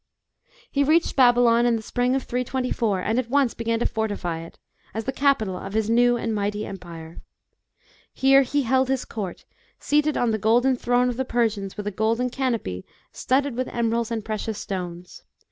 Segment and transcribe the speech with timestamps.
[0.71, 4.57] He reached Babylon in the spring of 324, and at once began to fortify it,
[4.95, 7.21] as the capital of his new and mighty empire.
[8.11, 9.45] Here he held his court,
[9.79, 14.09] seated on the golden throne of the Persians, with a golden canopy studded with emeralds
[14.09, 15.21] and precious stones.